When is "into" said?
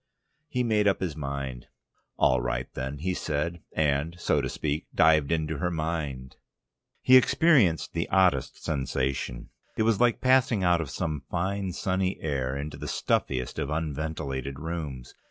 5.31-5.59, 12.57-12.77